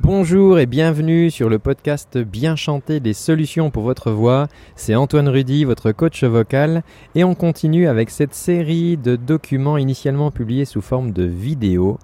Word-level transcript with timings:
Bonjour 0.00 0.58
et 0.58 0.66
bienvenue 0.66 1.30
sur 1.30 1.48
le 1.48 1.58
podcast 1.58 2.18
Bien 2.18 2.56
chanter 2.56 3.00
des 3.00 3.14
solutions 3.14 3.70
pour 3.70 3.84
votre 3.84 4.10
voix. 4.10 4.48
C'est 4.74 4.94
Antoine 4.94 5.28
Rudy, 5.28 5.64
votre 5.64 5.92
coach 5.92 6.24
vocal, 6.24 6.82
et 7.14 7.24
on 7.24 7.34
continue 7.34 7.86
avec 7.86 8.10
cette 8.10 8.34
série 8.34 8.96
de 8.96 9.16
documents 9.16 9.78
initialement 9.78 10.30
publiés 10.30 10.64
sous 10.64 10.82
forme 10.82 11.12
de 11.12 11.24
vidéo 11.24 11.98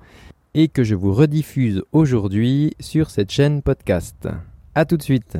et 0.54 0.68
que 0.68 0.84
je 0.84 0.95
vous 0.95 1.12
rediffuse 1.12 1.82
aujourd'hui 1.92 2.74
sur 2.80 3.11
cette 3.11 3.30
chaîne 3.30 3.61
podcast. 3.61 4.29
A 4.75 4.84
tout 4.84 4.96
de 4.96 5.02
suite. 5.02 5.36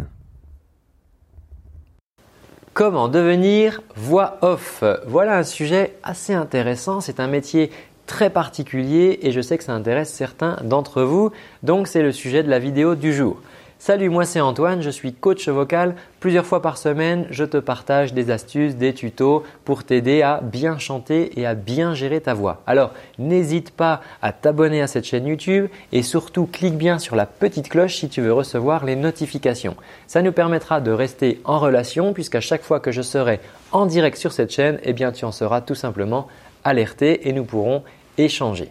Comment 2.75 3.09
devenir 3.09 3.83
voix 3.97 4.39
off? 4.43 4.85
Voilà 5.07 5.39
un 5.39 5.43
sujet 5.43 5.97
assez 6.03 6.35
intéressant. 6.35 7.01
C'est 7.01 7.21
un 7.21 7.27
métier 7.27 7.71
très 8.11 8.29
particulier 8.29 9.21
et 9.23 9.31
je 9.31 9.41
sais 9.41 9.57
que 9.57 9.63
ça 9.63 9.73
intéresse 9.73 10.13
certains 10.13 10.57
d'entre 10.65 11.03
vous. 11.03 11.31
Donc 11.63 11.87
c'est 11.87 12.03
le 12.03 12.11
sujet 12.11 12.43
de 12.43 12.51
la 12.51 12.59
vidéo 12.59 12.97
du 12.97 13.13
jour. 13.13 13.37
Salut, 13.79 14.09
moi 14.09 14.25
c'est 14.25 14.41
Antoine, 14.41 14.83
je 14.83 14.91
suis 14.91 15.13
coach 15.13 15.49
vocal. 15.49 15.95
Plusieurs 16.19 16.45
fois 16.45 16.61
par 16.61 16.77
semaine, 16.77 17.29
je 17.31 17.45
te 17.45 17.57
partage 17.57 18.13
des 18.13 18.33
astuces, 18.33 18.75
des 18.75 18.95
tutos 18.95 19.45
pour 19.65 19.85
t'aider 19.85 20.23
à 20.23 20.41
bien 20.43 20.77
chanter 20.77 21.39
et 21.39 21.47
à 21.47 21.55
bien 21.55 21.95
gérer 21.95 22.21
ta 22.21 22.35
voix. 22.35 22.63
Alors, 22.67 22.91
n'hésite 23.21 23.71
pas 23.71 24.01
à 24.23 24.33
t'abonner 24.33 24.83
à 24.83 24.89
cette 24.89 25.07
chaîne 25.07 25.29
YouTube 25.29 25.69
et 25.93 26.03
surtout 26.03 26.47
clique 26.47 26.77
bien 26.77 26.99
sur 26.99 27.15
la 27.15 27.27
petite 27.27 27.69
cloche 27.69 27.95
si 27.95 28.09
tu 28.09 28.21
veux 28.21 28.33
recevoir 28.33 28.85
les 28.85 28.97
notifications. 28.97 29.77
Ça 30.09 30.21
nous 30.21 30.33
permettra 30.33 30.81
de 30.81 30.91
rester 30.91 31.41
en 31.45 31.61
relation 31.61 32.13
puisqu'à 32.13 32.41
chaque 32.41 32.65
fois 32.65 32.81
que 32.81 32.91
je 32.91 33.03
serai 33.03 33.39
en 33.71 33.87
direct 33.87 34.19
sur 34.19 34.33
cette 34.33 34.51
chaîne, 34.51 34.81
eh 34.83 34.93
bien 34.93 35.13
tu 35.13 35.25
en 35.25 35.33
seras 35.33 35.61
tout 35.61 35.77
simplement 35.77 36.27
alerté 36.65 37.29
et 37.29 37.33
nous 37.33 37.45
pourrons 37.45 37.85
échanger. 38.25 38.71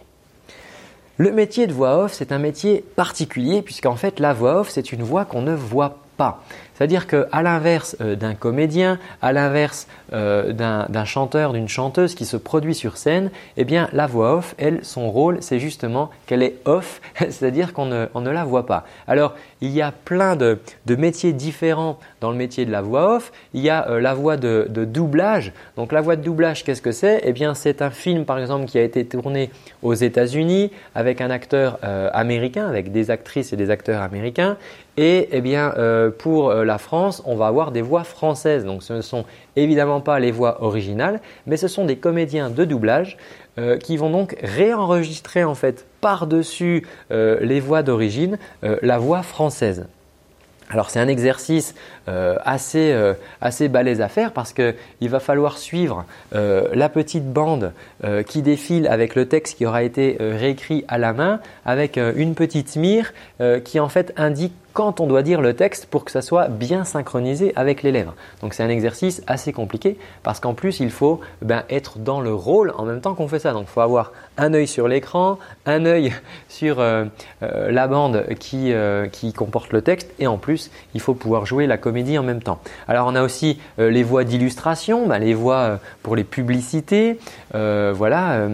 Le 1.16 1.32
métier 1.32 1.66
de 1.66 1.72
voix 1.72 2.04
off, 2.04 2.12
c'est 2.14 2.32
un 2.32 2.38
métier 2.38 2.82
particulier 2.96 3.62
puisqu'en 3.62 3.96
fait 3.96 4.20
la 4.20 4.32
voix 4.32 4.60
off, 4.60 4.70
c'est 4.70 4.92
une 4.92 5.02
voix 5.02 5.24
qu'on 5.24 5.42
ne 5.42 5.54
voit 5.54 5.98
pas. 6.16 6.42
C'est-à-dire 6.80 7.06
qu'à 7.06 7.42
l'inverse 7.42 7.94
euh, 8.00 8.16
d'un 8.16 8.32
comédien, 8.32 8.98
à 9.20 9.34
l'inverse 9.34 9.86
euh, 10.14 10.54
d'un 10.54 11.04
chanteur, 11.04 11.52
d'une 11.52 11.68
chanteuse 11.68 12.14
qui 12.14 12.24
se 12.24 12.38
produit 12.38 12.74
sur 12.74 12.96
scène, 12.96 13.30
eh 13.58 13.64
bien 13.64 13.90
la 13.92 14.06
voix 14.06 14.36
off, 14.36 14.54
elle, 14.56 14.82
son 14.82 15.10
rôle, 15.10 15.36
c'est 15.42 15.58
justement 15.58 16.08
qu'elle 16.24 16.42
est 16.42 16.56
off, 16.64 17.02
c'est-à-dire 17.18 17.74
qu'on 17.74 17.84
ne, 17.84 18.30
la 18.30 18.44
voit 18.44 18.64
pas. 18.64 18.86
Alors, 19.06 19.34
il 19.60 19.72
y 19.72 19.82
a 19.82 19.92
plein 19.92 20.36
de, 20.36 20.58
métiers 20.88 21.34
différents 21.34 21.98
dans 22.22 22.30
le 22.30 22.36
métier 22.38 22.64
de 22.64 22.72
la 22.72 22.80
voix 22.80 23.16
off. 23.16 23.30
Il 23.52 23.60
y 23.60 23.68
a 23.68 23.86
euh, 23.90 24.00
la 24.00 24.14
voix 24.14 24.38
de, 24.38 24.66
doublage. 24.66 25.52
Donc 25.76 25.92
la 25.92 26.00
voix 26.00 26.16
de 26.16 26.22
doublage, 26.22 26.64
qu'est-ce 26.64 26.80
que 26.80 26.92
c'est? 26.92 27.20
Eh 27.24 27.32
bien, 27.34 27.52
c'est 27.52 27.82
un 27.82 27.90
film, 27.90 28.24
par 28.24 28.38
exemple, 28.38 28.64
qui 28.64 28.78
a 28.78 28.82
été 28.82 29.04
tourné 29.04 29.50
aux 29.82 29.92
États-Unis 29.92 30.70
avec 30.94 31.20
un 31.20 31.30
acteur 31.30 31.78
américain, 31.82 32.66
avec 32.66 32.90
des 32.90 33.10
actrices 33.10 33.52
et 33.52 33.56
des 33.56 33.68
acteurs 33.68 34.00
américains. 34.00 34.56
Et 34.96 35.28
eh 35.32 35.40
bien, 35.40 35.74
pour 36.18 36.52
la 36.52 36.69
France, 36.78 37.22
on 37.26 37.36
va 37.36 37.46
avoir 37.46 37.72
des 37.72 37.82
voix 37.82 38.04
françaises. 38.04 38.64
Donc 38.64 38.82
ce 38.82 38.94
ne 38.94 39.00
sont 39.00 39.24
évidemment 39.56 40.00
pas 40.00 40.18
les 40.18 40.30
voix 40.30 40.62
originales, 40.62 41.20
mais 41.46 41.56
ce 41.56 41.68
sont 41.68 41.84
des 41.84 41.96
comédiens 41.96 42.50
de 42.50 42.64
doublage 42.64 43.16
euh, 43.58 43.76
qui 43.78 43.96
vont 43.96 44.10
donc 44.10 44.36
réenregistrer 44.42 45.44
en 45.44 45.54
fait 45.54 45.86
par-dessus 46.00 46.86
euh, 47.10 47.38
les 47.40 47.60
voix 47.60 47.82
d'origine 47.82 48.38
euh, 48.64 48.76
la 48.82 48.98
voix 48.98 49.22
française. 49.22 49.86
Alors 50.70 50.88
c'est 50.88 51.00
un 51.00 51.08
exercice 51.08 51.74
assez, 52.44 52.94
assez 53.40 53.68
balèze 53.68 54.00
à 54.00 54.08
faire 54.08 54.32
parce 54.32 54.52
qu'il 54.52 54.74
va 55.08 55.20
falloir 55.20 55.58
suivre 55.58 56.04
la 56.32 56.88
petite 56.88 57.30
bande 57.32 57.72
qui 58.26 58.42
défile 58.42 58.86
avec 58.86 59.14
le 59.14 59.26
texte 59.26 59.58
qui 59.58 59.66
aura 59.66 59.82
été 59.82 60.16
réécrit 60.18 60.84
à 60.88 60.98
la 60.98 61.12
main 61.12 61.40
avec 61.64 61.96
une 61.98 62.34
petite 62.34 62.76
mire 62.76 63.12
qui 63.64 63.80
en 63.80 63.88
fait 63.88 64.12
indique 64.16 64.54
quand 64.72 65.00
on 65.00 65.06
doit 65.06 65.22
dire 65.22 65.40
le 65.40 65.54
texte 65.54 65.86
pour 65.86 66.04
que 66.04 66.10
ça 66.10 66.22
soit 66.22 66.48
bien 66.48 66.84
synchronisé 66.84 67.52
avec 67.56 67.82
les 67.82 67.92
lèvres. 67.92 68.14
Donc 68.40 68.54
c'est 68.54 68.62
un 68.62 68.68
exercice 68.68 69.22
assez 69.26 69.52
compliqué 69.52 69.98
parce 70.22 70.40
qu'en 70.40 70.54
plus 70.54 70.80
il 70.80 70.90
faut 70.90 71.20
ben, 71.42 71.64
être 71.70 71.98
dans 71.98 72.20
le 72.20 72.32
rôle 72.32 72.72
en 72.76 72.84
même 72.84 73.00
temps 73.00 73.14
qu'on 73.14 73.28
fait 73.28 73.38
ça. 73.38 73.52
Donc 73.52 73.66
il 73.68 73.72
faut 73.72 73.80
avoir 73.80 74.12
un 74.36 74.54
œil 74.54 74.66
sur 74.66 74.88
l'écran, 74.88 75.38
un 75.66 75.84
œil 75.86 76.12
sur 76.48 76.80
euh, 76.80 77.04
euh, 77.42 77.70
la 77.70 77.88
bande 77.88 78.26
qui, 78.38 78.72
euh, 78.72 79.06
qui, 79.08 79.32
comporte 79.32 79.72
le 79.72 79.82
texte 79.82 80.12
et 80.18 80.26
en 80.26 80.38
plus 80.38 80.70
il 80.94 81.00
faut 81.00 81.14
pouvoir 81.14 81.46
jouer 81.46 81.66
la 81.66 81.76
comédie 81.76 81.99
en 82.18 82.22
même 82.22 82.42
temps. 82.42 82.60
Alors 82.88 83.06
on 83.06 83.14
a 83.14 83.22
aussi 83.22 83.58
les 83.78 84.02
voix 84.02 84.24
d'illustration, 84.24 85.06
ben, 85.06 85.18
les 85.18 85.34
voix 85.34 85.78
pour 86.02 86.16
les 86.16 86.24
publicités, 86.24 87.18
voilà, 87.52 88.48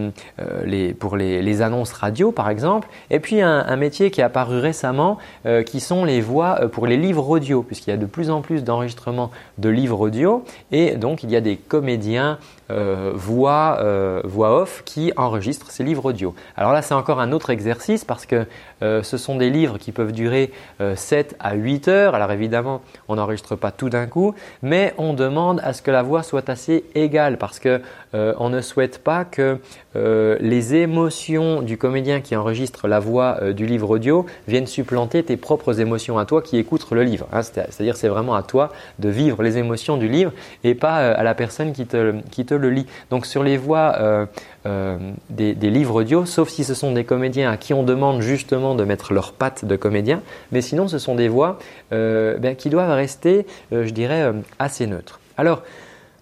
les, 0.65 0.95
pour 0.95 1.17
les, 1.17 1.63
annonces 1.63 1.93
radio 1.93 2.33
par 2.33 2.51
exemple, 2.51 2.89
et 3.11 3.21
puis 3.21 3.41
un, 3.41 3.77
métier 3.77 4.11
qui 4.11 4.21
est 4.21 4.25
apparu 4.25 4.59
récemment 4.59 5.19
qui 5.65 5.81
sont 5.81 6.05
les 6.05 6.21
voix 6.21 6.59
euh, 6.61 6.69
pour 6.69 6.87
les 6.87 6.97
livres 6.97 7.29
audio, 7.29 7.63
puisqu'il 7.63 7.91
y 7.91 7.93
a 7.93 7.97
de 7.97 8.07
plus 8.07 8.31
en 8.31 8.41
plus 8.41 8.65
d'enregistrements 8.65 9.31
de 9.59 9.69
livres 9.69 10.01
audio, 10.01 10.45
et 10.73 10.97
donc 10.97 11.23
il 11.23 11.31
y 11.31 11.37
a 11.37 11.41
des 11.41 11.57
comédiens 11.57 12.39
euh, 12.71 13.13
voix, 13.15 13.79
euh, 13.81 14.21
voix 14.25 14.61
off 14.61 14.83
qui 14.85 15.13
enregistrent 15.17 15.71
ces 15.71 15.85
livres 15.85 16.07
audio. 16.07 16.35
Alors 16.57 16.73
là, 16.73 16.83
c'est 16.83 16.95
encore 16.95 17.21
un 17.21 17.33
autre 17.33 17.51
exercice 17.51 18.05
parce 18.05 18.27
que 18.27 18.47
ce 18.83 19.17
sont 19.17 19.37
des 19.37 19.49
livres 19.49 19.79
qui 19.79 19.91
peuvent 19.91 20.13
durer 20.13 20.53
7 20.97 21.35
à 21.41 21.55
8 21.55 21.89
heures. 21.89 22.15
Alors 22.15 22.31
évidemment, 22.31 22.83
on 23.09 23.17
n'enregistre 23.17 23.57
pas 23.57 23.71
tout 23.71 23.89
d'un 23.89 24.07
coup, 24.07 24.35
mais 24.61 24.93
on 24.99 25.15
demande 25.15 25.63
à 25.65 25.73
ce 25.73 25.81
que 25.81 25.91
la 25.91 26.03
voix 26.03 26.23
soit 26.23 26.51
assez 26.51 26.85
égale 26.95 27.39
parce 27.39 27.59
que 27.59 27.81
on 28.13 28.51
ne 28.51 28.61
souhaite 28.61 29.03
pas 29.03 29.25
que 29.25 29.59
les 29.95 30.75
émotions 30.75 31.63
du 31.63 31.79
comédien 31.79 32.21
qui 32.21 32.37
enregistre 32.37 32.87
la 32.87 33.01
voix 33.01 33.41
du 33.55 33.65
livre 33.65 33.89
audio 33.89 34.27
viennent 34.47 34.67
supplanter 34.67 35.23
tes 35.23 35.39
propres 35.39 35.81
émotions 35.81 36.19
à 36.19 36.27
toi 36.27 36.43
qui 36.43 36.59
écoute 36.59 36.87
le 36.95 37.03
livre. 37.03 37.27
Hein. 37.33 37.43
C'est-à-dire 37.43 37.97
c'est 37.97 38.09
vraiment 38.09 38.35
à 38.35 38.43
toi 38.43 38.73
de 38.99 39.09
vivre 39.09 39.43
les 39.43 39.59
émotions 39.59 39.97
du 39.97 40.09
livre 40.09 40.33
et 40.65 40.75
pas 40.75 41.01
euh, 41.01 41.15
à 41.17 41.23
la 41.23 41.35
personne 41.35 41.73
qui 41.73 41.87
te 41.87 42.55
le 42.57 42.71
lit. 42.71 42.87
Donc 43.11 43.27
sur 43.27 43.43
les 43.43 43.57
voix 43.57 43.97
euh, 43.99 44.27
euh, 44.67 44.99
des, 45.31 45.55
livres 45.55 46.01
audio, 46.01 46.25
sauf 46.25 46.49
si 46.49 46.65
ce 46.65 46.75
sont 46.75 46.93
des 46.93 47.05
comédiens 47.05 47.51
à 47.51 47.57
qui 47.57 47.75
on 47.75 47.83
demande 47.83 48.21
justement 48.21 48.75
de 48.75 48.85
mettre 48.85 49.13
leurs 49.13 49.33
pattes 49.33 49.65
de 49.65 49.77
comédien, 49.77 50.23
mais 50.53 50.61
sinon 50.61 50.89
ce 50.89 50.99
sont 50.99 51.15
des 51.15 51.29
voix 51.29 51.59
ben, 51.91 52.57
qui 52.57 52.71
doivent 52.71 52.95
rester, 52.95 53.47
je 53.73 53.91
dirais, 53.91 54.33
assez 54.59 54.87
neutres. 54.87 55.21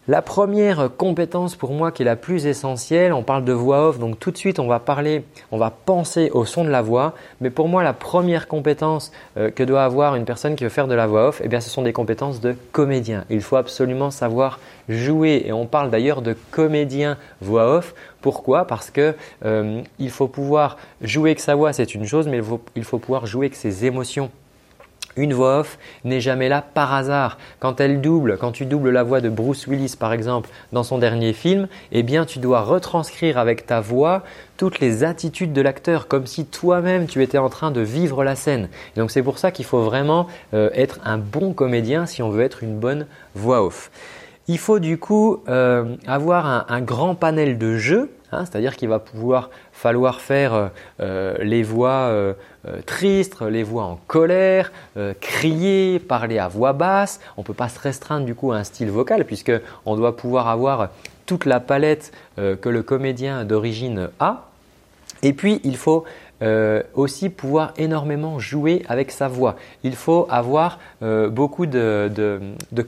La 0.07 0.21
première 0.21 0.91
compétence 0.99 1.57
pour 1.57 1.73
moi 1.73 1.91
qui 1.91 2.03
est 2.03 2.05
la 2.05 2.17
plus 2.17 2.45
essentielle, 2.45 3.15
on 3.15 3.23
parle 3.23 3.45
de 3.45 3.55
voix 3.55 3.89
off, 3.89 3.99
donc 3.99 4.19
tout 4.19 4.31
de 4.31 4.37
suite 4.37 4.59
on 4.59 4.67
va 4.67 4.79
parler, 4.79 5.25
on 5.51 5.57
va 5.57 5.71
penser 5.71 6.31
au 6.35 6.45
son 6.45 6.63
de 6.63 6.69
la 6.69 6.83
voix, 6.83 7.15
mais 7.41 7.49
pour 7.49 7.69
moi 7.69 7.83
la 7.83 7.95
première 7.95 8.47
compétence 8.47 9.13
euh, 9.39 9.51
que 9.51 9.63
doit 9.63 9.83
avoir 9.83 10.15
une 10.15 10.27
personne 10.27 10.57
qui 10.57 10.65
veut 10.65 10.71
faire 10.71 10.89
de 10.89 10.95
la 10.95 11.07
voix 11.07 11.29
off, 11.29 11.41
eh 11.43 11.49
bien 11.49 11.61
ce 11.61 11.71
sont 11.71 11.81
des 11.81 11.95
compétences 11.95 12.43
de 12.43 12.55
comédien. 12.73 13.25
Il 13.31 13.41
faut 13.41 13.57
absolument 13.57 14.11
savoir 14.11 14.61
jouer 14.91 15.45
et 15.47 15.53
on 15.53 15.65
parle 15.65 15.91
d'ailleurs 15.91 16.21
de 16.21 16.37
comédien 16.51 17.17
voix 17.41 17.75
off. 17.75 17.95
Pourquoi? 18.21 18.67
Parce 18.67 18.91
que 18.91 19.15
euh, 19.47 19.81
il 19.99 20.11
faut 20.11 20.29
pouvoir 20.29 20.77
jouer 21.01 21.31
avec 21.31 21.41
sa 21.41 21.55
voix, 21.55 21.73
c'est 21.73 21.95
une 21.95 22.07
chose, 22.07 22.29
mais 22.29 22.41
il 22.77 22.85
faut 22.85 22.99
pouvoir 22.99 23.25
jouer 23.25 23.47
avec 23.47 23.57
ses 23.57 23.87
émotions. 23.87 24.31
Une 25.17 25.33
voix 25.33 25.61
off 25.61 25.79
n'est 26.05 26.21
jamais 26.21 26.49
là 26.49 26.63
par 26.63 26.93
hasard. 26.93 27.39
Quand 27.61 27.81
elle 27.81 28.01
double, 28.01 28.37
quand 28.39 28.53
tu 28.53 28.67
doubles 28.67 28.91
la 28.91 29.03
voix 29.03 29.21
de 29.21 29.29
Bruce 29.29 29.67
Willis 29.67 29.95
par 29.99 30.13
exemple 30.13 30.51
dans 30.73 30.83
son 30.83 30.99
dernier 30.99 31.33
film, 31.33 31.69
eh 31.93 32.03
bien 32.03 32.25
tu 32.25 32.39
dois 32.39 32.63
retranscrire 32.63 33.39
avec 33.39 33.67
ta 33.67 33.81
voix 33.81 34.23
toutes 34.57 34.81
les 34.81 35.05
attitudes 35.05 35.53
de 35.53 35.61
l'acteur 35.61 36.09
comme 36.09 36.27
si 36.27 36.47
toi-même 36.47 37.07
tu 37.07 37.23
étais 37.23 37.39
en 37.39 37.49
train 37.49 37.71
de 37.71 37.81
vivre 37.81 38.25
la 38.25 38.37
scène. 38.37 38.69
donc 38.97 39.11
c'est 39.11 39.23
pour 39.23 39.39
ça 39.39 39.51
qu'il 39.51 39.65
faut 39.65 39.83
vraiment 39.83 40.29
euh, 40.53 40.71
être 40.75 41.01
un 41.05 41.19
bon 41.19 41.53
comédien 41.53 42.07
si 42.07 42.23
on 42.23 42.31
veut 42.31 42.43
être 42.43 42.63
une 42.63 42.79
bonne 42.79 43.07
voix 43.35 43.65
off. 43.65 43.91
Il 44.47 44.59
faut 44.59 44.79
du 44.79 44.99
coup 44.99 45.43
euh, 45.49 45.97
avoir 46.07 46.71
un, 46.71 46.81
grand 46.83 47.15
panel 47.15 47.57
de 47.57 47.77
jeux, 47.77 48.11
hein, 48.35 48.45
c'est-à-dire 48.45 48.77
qu'il 48.77 48.89
va 48.89 48.99
pouvoir 48.99 49.51
falloir 49.73 50.21
faire 50.21 50.55
euh, 50.55 50.69
euh, 51.01 51.37
les 51.43 51.63
voix 51.63 52.13
tristes, 52.87 53.41
les 53.43 53.63
voix 53.63 53.85
en 53.85 53.99
colère, 54.07 54.73
crier, 55.21 55.99
parler 55.99 56.39
à 56.39 56.49
voix 56.49 56.73
basse. 56.73 57.21
On 57.37 57.43
ne 57.43 57.47
peut 57.47 57.55
pas 57.55 57.69
se 57.69 57.79
restreindre 57.79 58.25
du 58.25 58.35
coup 58.35 58.53
à 58.53 58.57
un 58.57 58.65
style 58.65 58.91
vocal 58.91 59.25
puisque 59.25 59.53
on 59.85 59.97
doit 59.97 60.17
pouvoir 60.17 60.49
avoir 60.49 60.89
toute 61.27 61.45
la 61.45 61.61
palette 61.61 62.13
que 62.37 62.69
le 62.69 62.83
comédien 62.83 63.45
d'origine 63.45 64.09
a. 64.19 64.49
Et 65.23 65.33
puis 65.33 65.61
il 65.65 65.77
faut 65.77 66.05
euh, 66.43 66.83
aussi 66.95 67.31
pouvoir 67.31 67.73
énormément 67.77 68.41
jouer 68.41 68.83
avec 68.89 69.13
sa 69.13 69.29
voix. 69.29 69.55
Il 69.85 69.95
faut 69.95 70.27
avoir 70.29 70.81
euh, 71.03 71.31
beaucoup 71.31 71.65
de, 71.67 72.41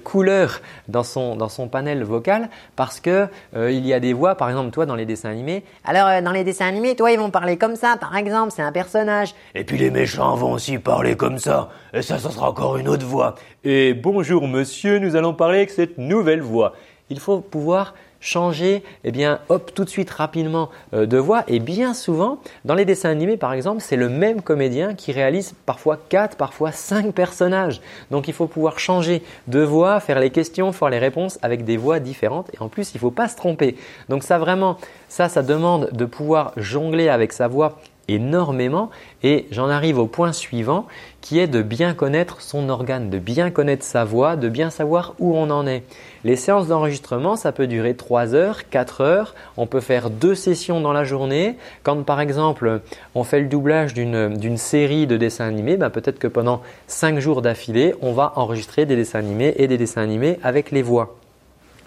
couleurs 0.03 0.61
dans 0.89 1.05
son, 1.05 1.37
dans 1.37 1.49
son 1.49 1.69
panel 1.69 2.03
vocal 2.03 2.51
parce 2.75 2.99
que 2.99 3.29
euh, 3.55 3.71
il 3.71 3.87
y 3.87 3.95
a 3.95 4.01
des 4.01 4.13
voix, 4.13 4.35
par 4.35 4.49
exemple 4.51 4.73
toi 4.73 4.85
dans 4.85 4.97
les 4.97 5.07
dessins 5.07 5.31
animés. 5.31 5.63
Alors 5.85 6.23
dans 6.23 6.33
les 6.33 6.43
dessins 6.43 6.67
animés, 6.67 6.97
toi 6.97 7.13
ils 7.13 7.19
vont 7.19 7.31
parler 7.31 7.57
comme 7.57 7.77
ça, 7.77 7.97
par 7.97 8.17
exemple, 8.17 8.53
c'est 8.55 8.63
un 8.63 8.73
personnage. 8.73 9.35
Et 9.55 9.63
puis 9.63 9.79
les 9.79 9.91
méchants 9.91 10.35
vont 10.35 10.53
aussi 10.53 10.79
parler 10.79 11.17
comme 11.17 11.39
ça. 11.39 11.71
Et 11.95 12.03
ça, 12.03 12.19
ça 12.19 12.31
sera 12.31 12.51
encore 12.51 12.77
une 12.77 12.89
autre 12.89 13.07
voix. 13.07 13.37
Et 13.63 13.95
bonjour 13.95 14.49
monsieur, 14.49 14.99
nous 14.99 15.15
allons 15.15 15.35
parler 15.35 15.59
avec 15.59 15.71
cette 15.71 15.99
nouvelle 15.99 16.43
voix. 16.43 16.73
Il 17.11 17.21
faut 17.21 17.41
pouvoir 17.41 17.95
changer, 18.21 18.83
eh 19.05 19.13
bien, 19.13 19.41
hop, 19.49 19.73
tout 19.75 19.85
de 19.85 19.89
suite 19.89 20.11
rapidement 20.11 20.71
euh, 20.95 21.07
de 21.07 21.19
voix. 21.19 21.45
Et 21.49 21.59
bien 21.59 21.95
souvent, 21.95 22.39
dans 22.65 22.75
les 22.75 22.85
dessins 22.85 23.11
animés, 23.11 23.37
par 23.37 23.53
exemple, 23.53 23.81
c'est 23.81 23.97
le 23.97 24.09
même 24.09 24.43
comédien 24.43 24.95
qui 24.95 25.13
réalise 25.13 25.55
parfois 25.67 25.99
quatre, 26.09 26.37
parfois 26.37 26.73
cinq 26.73 27.13
personnages. 27.13 27.81
Donc, 28.11 28.29
il 28.29 28.35
faut 28.35 28.47
pouvoir 28.47 28.79
changer 28.79 29.23
de 29.47 29.61
voix, 29.61 30.01
faire 30.01 30.21
les 30.21 30.31
questions, 30.31 30.73
faire 30.73 30.91
les 30.91 30.99
réponses 30.99 31.39
avec 31.43 31.65
des 31.65 31.77
voix 31.77 32.01
différentes. 32.01 32.51
Et 32.55 32.63
en 32.63 32.69
plus, 32.69 32.93
il 32.95 32.97
ne 32.97 33.01
faut 33.01 33.11
pas 33.11 33.29
se 33.29 33.37
tromper. 33.37 33.77
Donc, 34.09 34.23
ça 34.23 34.39
vraiment, 34.39 34.79
ça, 35.09 35.29
ça 35.29 35.43
demande 35.43 35.91
de 35.93 36.05
pouvoir 36.05 36.53
jongler 36.57 37.09
avec 37.09 37.33
sa 37.33 37.49
voix 37.49 37.79
énormément 38.09 38.91
et 39.23 39.47
j'en 39.51 39.69
arrive 39.69 39.99
au 39.99 40.07
point 40.07 40.33
suivant 40.33 40.87
qui 41.21 41.41
est 41.41 41.49
de 41.49 41.61
bien 41.63 41.95
connaître 41.95 42.41
son 42.41 42.69
organe, 42.69 43.11
de 43.11 43.19
bien 43.19 43.51
connaître 43.51 43.85
sa 43.85 44.05
voix, 44.05 44.37
de 44.37 44.49
bien 44.49 44.71
savoir 44.71 45.15
où 45.19 45.37
on 45.37 45.51
en 45.51 45.67
est. 45.67 45.83
Les 46.23 46.37
séances 46.37 46.69
d'enregistrement, 46.69 47.35
ça 47.35 47.51
peut 47.51 47.67
durer 47.67 47.95
3 47.95 48.35
heures, 48.35 48.69
4 48.69 49.01
heures, 49.01 49.35
on 49.57 49.67
peut 49.67 49.81
faire 49.81 50.11
deux 50.11 50.37
sessions 50.37 50.81
dans 50.81 50.93
la 50.93 51.05
journée. 51.05 51.57
Quand 51.83 52.01
par 52.05 52.21
exemple 52.21 52.81
on 53.15 53.25
fait 53.25 53.41
le 53.41 53.49
doublage 53.49 53.93
d'une 53.95 54.57
série 54.57 55.07
de 55.07 55.17
dessins 55.17 55.47
animés, 55.47 55.77
ben, 55.77 55.91
peut-être 55.91 56.21
que 56.21 56.29
pendant 56.29 56.63
5 56.87 57.19
jours 57.19 57.43
d'affilée, 57.43 57.95
on 58.03 58.13
va 58.13 58.33
enregistrer 58.37 58.87
des 58.87 58.95
dessins 58.95 59.19
animés 59.19 59.55
et 59.57 59.67
des 59.67 59.79
dessins 59.79 60.03
animés 60.03 60.39
avec 60.43 60.71
les 60.71 60.83
voix. 60.83 61.17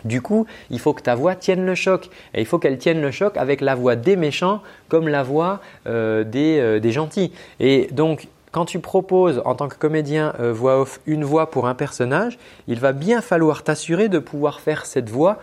Du 0.06 0.22
coup, 0.22 0.46
il 0.70 0.80
faut 0.80 0.94
que 0.94 1.02
ta 1.02 1.16
voix 1.16 1.36
tienne 1.36 1.66
le 1.66 1.76
choc. 1.76 2.10
Et 2.34 2.42
il 2.42 2.46
faut 2.46 2.60
qu'elle 2.60 2.78
tienne 2.78 3.02
le 3.02 3.12
choc 3.12 3.38
avec 3.38 3.62
la 3.62 3.76
voix 3.76 3.96
des 3.96 4.16
méchants 4.16 4.62
comme 4.88 5.08
la 5.08 5.24
voix 5.24 5.60
euh, 5.88 6.24
euh, 6.36 6.80
des, 6.80 6.92
gentils. 6.92 7.32
Et 7.60 7.88
donc, 7.92 8.28
quand 8.52 8.66
tu 8.66 8.80
proposes 8.80 9.42
en 9.46 9.56
tant 9.56 9.68
que 9.68 9.76
comédien 9.76 10.34
euh, 10.40 10.52
voix 10.52 10.82
off 10.82 11.02
une 11.06 11.24
voix 11.24 11.50
pour 11.52 11.68
un 11.68 11.76
personnage, 11.76 12.38
il 12.68 12.80
va 12.80 12.94
bien 12.94 13.22
falloir 13.22 13.64
t'assurer 13.64 14.10
de 14.10 14.20
pouvoir 14.20 14.60
faire 14.60 14.86
cette 14.86 15.10
voix 15.10 15.38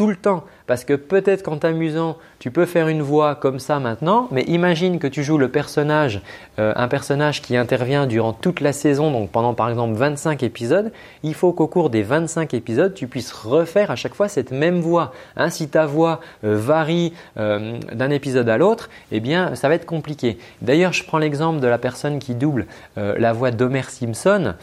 tout 0.00 0.06
le 0.06 0.16
temps. 0.16 0.44
Parce 0.70 0.84
que 0.84 0.94
peut-être 0.94 1.42
qu'en 1.42 1.58
t'amusant, 1.58 2.16
tu 2.38 2.50
peux 2.50 2.64
faire 2.64 2.86
une 2.88 3.02
voix 3.02 3.34
comme 3.34 3.58
ça 3.58 3.80
maintenant, 3.80 4.28
mais 4.30 4.44
imagine 4.44 4.98
que 4.98 5.06
tu 5.08 5.24
joues 5.24 5.36
le 5.36 5.50
personnage, 5.50 6.22
euh, 6.58 6.72
un 6.76 6.86
personnage 6.86 7.42
qui 7.42 7.56
intervient 7.56 8.06
durant 8.06 8.32
toute 8.32 8.60
la 8.60 8.72
saison, 8.72 9.10
donc 9.10 9.30
pendant 9.30 9.52
par 9.52 9.68
exemple 9.68 9.94
25 9.94 10.44
épisodes, 10.44 10.92
il 11.22 11.34
faut 11.34 11.52
qu'au 11.52 11.66
cours 11.66 11.90
des 11.90 12.02
25 12.02 12.54
épisodes, 12.54 12.94
tu 12.94 13.08
puisses 13.08 13.32
refaire 13.32 13.90
à 13.90 13.96
chaque 13.96 14.14
fois 14.14 14.28
cette 14.28 14.52
même 14.52 14.80
voix. 14.80 15.12
Hein, 15.36 15.50
si 15.50 15.68
ta 15.68 15.86
voix 15.86 16.20
euh, 16.44 16.56
varie 16.56 17.12
euh, 17.36 17.78
d'un 17.92 18.10
épisode 18.10 18.48
à 18.48 18.56
l'autre, 18.56 18.88
eh 19.10 19.18
bien 19.20 19.56
ça 19.56 19.68
va 19.68 19.74
être 19.74 19.86
compliqué. 19.86 20.38
D'ailleurs, 20.62 20.94
je 20.94 21.04
prends 21.04 21.18
l'exemple 21.18 21.60
de 21.60 21.66
la 21.66 21.78
personne 21.78 22.20
qui 22.20 22.34
double 22.34 22.66
la 22.96 23.32
voix 23.32 23.50
d'Homer 23.50 23.82
Simpson. 23.82 24.54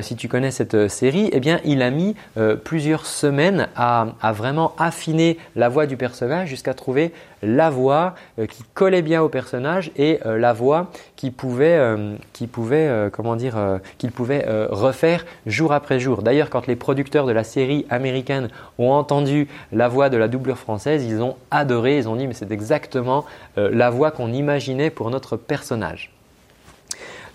si 0.00 0.16
tu 0.16 0.28
connais 0.28 0.50
cette 0.50 0.88
série, 0.88 1.28
eh 1.32 1.40
bien 1.40 1.60
il 1.64 1.82
a 1.82 1.90
mis 1.90 2.16
plusieurs 2.64 3.06
semaines 3.06 3.68
à, 3.76 4.06
à 4.20 4.32
vraiment 4.32 4.73
affiner 4.78 5.38
la 5.56 5.68
voix 5.68 5.86
du 5.86 5.96
personnage 5.96 6.48
jusqu'à 6.48 6.74
trouver 6.74 7.12
la 7.42 7.70
voix 7.70 8.14
euh, 8.38 8.46
qui 8.46 8.62
collait 8.74 9.02
bien 9.02 9.22
au 9.22 9.28
personnage 9.28 9.90
et 9.96 10.20
euh, 10.24 10.38
la 10.38 10.52
voix 10.52 10.90
qui 11.16 11.30
pouvait, 11.30 11.76
euh, 11.76 12.16
qui 12.32 12.46
pouvait 12.46 13.10
comment 13.12 13.36
dire, 13.36 13.56
qu'il 13.98 14.10
pouvait 14.10 14.44
refaire 14.70 15.24
jour 15.46 15.72
après 15.72 16.00
jour. 16.00 16.22
D'ailleurs, 16.22 16.50
quand 16.50 16.66
les 16.66 16.76
producteurs 16.76 17.26
de 17.26 17.32
la 17.32 17.44
série 17.44 17.86
américaine 17.90 18.48
ont 18.78 18.90
entendu 18.90 19.48
la 19.72 19.88
voix 19.88 20.10
de 20.10 20.16
la 20.16 20.28
doublure 20.28 20.58
française, 20.58 21.04
ils 21.04 21.22
ont 21.22 21.36
adoré, 21.50 21.98
ils 21.98 22.08
ont 22.08 22.16
dit 22.16 22.26
mais 22.26 22.34
c'est 22.34 22.50
exactement 22.50 23.24
la 23.56 23.90
voix 23.90 24.10
qu'on 24.10 24.32
imaginait 24.32 24.90
pour 24.90 25.10
notre 25.10 25.36
personnage. 25.36 26.10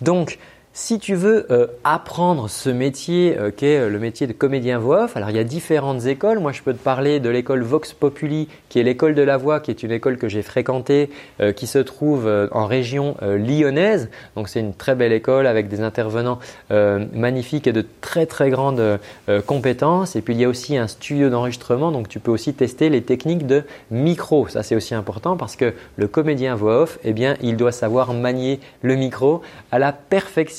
Donc, 0.01 0.37
si 0.73 0.99
tu 0.99 1.15
veux 1.15 1.47
euh, 1.51 1.67
apprendre 1.83 2.47
ce 2.47 2.69
métier 2.69 3.35
euh, 3.37 3.49
qui 3.49 3.65
est 3.65 3.79
euh, 3.79 3.89
le 3.89 3.99
métier 3.99 4.27
de 4.27 4.33
comédien 4.33 4.77
voix 4.77 5.05
off, 5.05 5.17
alors 5.17 5.31
il 5.31 5.35
y 5.35 5.39
a 5.39 5.43
différentes 5.43 6.05
écoles. 6.05 6.39
Moi, 6.39 6.51
je 6.51 6.61
peux 6.61 6.73
te 6.73 6.81
parler 6.81 7.19
de 7.19 7.29
l'école 7.29 7.63
Vox 7.63 7.93
Populi, 7.93 8.47
qui 8.69 8.79
est 8.79 8.83
l'école 8.83 9.15
de 9.15 9.23
la 9.23 9.37
voix, 9.37 9.59
qui 9.61 9.71
est 9.71 9.81
une 9.81 9.91
école 9.91 10.17
que 10.17 10.29
j'ai 10.29 10.43
fréquentée, 10.43 11.09
qui 11.55 11.67
se 11.67 11.79
trouve 11.79 12.29
en 12.51 12.65
région 12.65 13.15
lyonnaise. 13.21 14.09
Donc, 14.35 14.47
c'est 14.47 14.59
une 14.59 14.73
très 14.73 14.95
belle 14.95 15.11
école 15.11 15.47
avec 15.47 15.69
des 15.69 15.81
intervenants 15.81 16.39
magnifiques 16.69 17.67
et 17.67 17.71
de 17.71 17.85
très 18.01 18.25
très 18.25 18.49
grandes 18.49 18.99
compétences. 19.47 20.15
Et 20.15 20.21
puis, 20.21 20.35
il 20.35 20.41
y 20.41 20.45
a 20.45 20.49
aussi 20.49 20.77
un 20.77 20.87
studio 20.87 21.29
d'enregistrement, 21.29 21.91
donc 21.91 22.07
tu 22.09 22.19
peux 22.19 22.31
aussi 22.31 22.53
tester 22.53 22.89
les 22.89 23.01
techniques 23.01 23.47
de 23.47 23.63
micro. 23.91 24.47
Ça, 24.47 24.63
c'est 24.63 24.75
aussi 24.75 24.93
important 24.93 25.35
parce 25.35 25.55
que 25.55 25.73
le 25.95 26.07
comédien 26.07 26.55
voix 26.55 26.83
off, 26.83 26.99
eh 27.03 27.13
bien, 27.13 27.35
il 27.41 27.57
doit 27.57 27.71
savoir 27.71 28.13
manier 28.13 28.59
le 28.81 28.95
micro 28.95 29.41
à 29.71 29.79
la 29.79 29.91
perfection. 29.91 30.58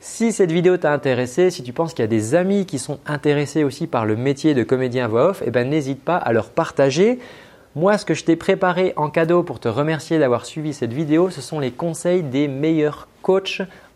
Si 0.00 0.32
cette 0.32 0.52
vidéo 0.52 0.76
t'a 0.76 0.92
intéressé, 0.92 1.50
si 1.50 1.64
tu 1.64 1.72
penses 1.72 1.92
qu'il 1.92 2.02
y 2.02 2.04
a 2.04 2.08
des 2.08 2.36
amis 2.36 2.66
qui 2.66 2.78
sont 2.78 3.00
intéressés 3.04 3.64
aussi 3.64 3.88
par 3.88 4.06
le 4.06 4.14
métier 4.14 4.54
de 4.54 4.62
comédien 4.62 5.08
voix 5.08 5.30
off, 5.30 5.42
eh 5.44 5.50
ben, 5.50 5.68
n'hésite 5.68 6.04
pas 6.04 6.16
à 6.16 6.32
leur 6.32 6.50
partager. 6.50 7.18
Moi, 7.74 7.98
ce 7.98 8.04
que 8.04 8.14
je 8.14 8.24
t'ai 8.24 8.36
préparé 8.36 8.92
en 8.96 9.10
cadeau 9.10 9.42
pour 9.42 9.58
te 9.58 9.68
remercier 9.68 10.18
d'avoir 10.18 10.46
suivi 10.46 10.72
cette 10.72 10.92
vidéo, 10.92 11.30
ce 11.30 11.40
sont 11.40 11.58
les 11.58 11.72
conseils 11.72 12.22
des 12.22 12.46
meilleurs 12.46 13.07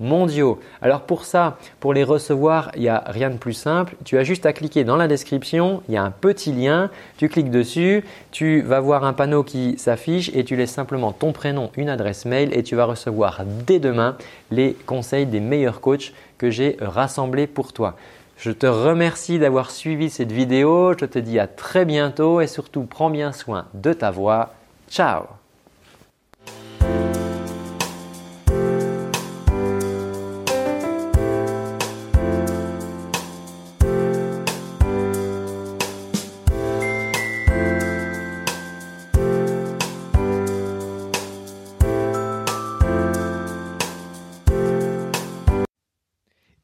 mondiaux. 0.01 0.61
Alors 0.81 1.03
pour 1.03 1.25
ça, 1.25 1.57
pour 1.81 1.95
les 1.95 2.05
recevoir, 2.05 2.71
il 2.77 2.83
n'y 2.83 2.89
a 2.89 3.03
rien 3.07 3.31
de 3.31 3.37
plus 3.37 3.53
simple. 3.53 3.95
Tu 4.05 4.19
as 4.19 4.25
juste 4.25 4.47
à 4.47 4.53
cliquer 4.53 4.85
dans 4.85 4.97
la 4.97 5.09
description, 5.09 5.83
il 5.89 5.95
y 5.95 5.97
a 5.97 6.03
un 6.03 6.11
petit 6.11 6.53
lien, 6.53 6.91
tu 7.17 7.29
cliques 7.29 7.51
dessus, 7.51 8.05
tu 8.31 8.61
vas 8.61 8.81
voir 8.81 9.05
un 9.05 9.13
panneau 9.13 9.43
qui 9.43 9.79
s'affiche 9.79 10.31
et 10.35 10.45
tu 10.45 10.57
laisses 10.57 10.73
simplement 10.73 11.13
ton 11.13 11.33
prénom, 11.33 11.71
une 11.77 11.89
adresse 11.89 12.25
mail 12.25 12.57
et 12.57 12.63
tu 12.63 12.77
vas 12.77 12.85
recevoir 12.85 13.43
dès 13.67 13.79
demain 13.79 14.17
les 14.51 14.75
conseils 14.87 15.27
des 15.27 15.41
meilleurs 15.41 15.81
coachs 15.81 16.13
que 16.39 16.51
j'ai 16.51 16.77
rassemblés 16.81 17.47
pour 17.47 17.73
toi. 17.73 17.97
Je 18.37 18.51
te 18.51 18.67
remercie 18.67 19.39
d'avoir 19.39 19.71
suivi 19.71 20.11
cette 20.11 20.33
vidéo. 20.33 20.95
Je 20.99 21.07
te 21.07 21.21
dis 21.21 21.39
à 21.39 21.47
très 21.47 21.85
bientôt 21.85 22.41
et 22.41 22.49
surtout 22.49 22.83
prends 22.83 23.11
bien 23.11 23.31
soin 23.31 23.67
de 23.75 23.93
ta 23.93 24.11
voix. 24.11 24.53
Ciao 24.91 25.42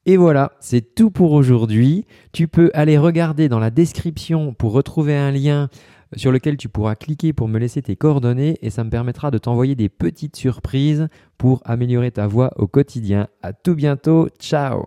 Et 0.09 0.17
voilà, 0.17 0.53
c'est 0.59 0.95
tout 0.95 1.11
pour 1.11 1.33
aujourd'hui. 1.33 2.07
Tu 2.33 2.49
peux 2.49 2.71
aller 2.73 2.97
regarder 2.97 3.51
dans 3.51 3.59
la 3.59 3.69
description 3.69 4.55
pour 4.55 4.73
retrouver 4.73 5.15
un 5.15 5.31
lien 5.31 5.69
sur 6.17 6.33
lequel 6.33 6.57
tu 6.57 6.71
pourras 6.71 6.95
cliquer 6.95 7.35
pour 7.35 7.47
me 7.47 7.59
laisser 7.59 7.83
tes 7.83 7.95
coordonnées 7.95 8.57
et 8.63 8.71
ça 8.71 8.85
me 8.85 8.89
permettra 8.89 9.31
de 9.31 9.37
t'envoyer 9.37 9.75
des 9.75 9.91
petites 9.91 10.37
surprises 10.37 11.09
pour 11.37 11.61
améliorer 11.67 12.11
ta 12.11 12.27
voix 12.27 12.53
au 12.57 12.67
quotidien. 12.67 13.29
À 13.43 13.53
tout 13.53 13.75
bientôt, 13.75 14.31
ciao 14.39 14.87